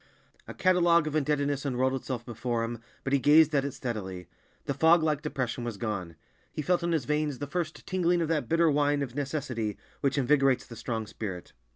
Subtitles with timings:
[0.47, 4.27] A catalogue of indebtedness unrolled itself before him, but he gazed at it steadily.
[4.65, 6.15] The fog like depression was gone.
[6.51, 10.17] He felt in his veins the first tingling of that bitter wine of necessity which
[10.17, 11.53] invigorates the strong spirit.